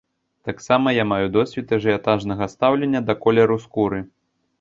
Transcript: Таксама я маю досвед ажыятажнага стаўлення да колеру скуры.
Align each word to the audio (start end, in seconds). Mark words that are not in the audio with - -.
Таксама 0.47 0.93
я 0.93 1.03
маю 1.09 1.27
досвед 1.35 1.73
ажыятажнага 1.77 2.47
стаўлення 2.53 3.03
да 3.11 3.17
колеру 3.27 3.59
скуры. 3.67 4.01